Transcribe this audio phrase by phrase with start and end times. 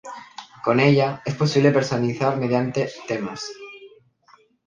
[0.63, 3.45] Con ella, es posible personalizar mediante "temas".